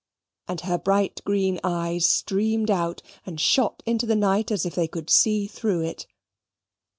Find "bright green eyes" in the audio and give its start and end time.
0.79-2.07